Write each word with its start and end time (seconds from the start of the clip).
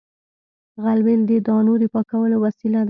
غلبېل 0.83 1.21
د 1.29 1.31
دانو 1.47 1.73
د 1.81 1.83
پاکولو 1.93 2.35
وسیله 2.45 2.77
ده 2.77 2.79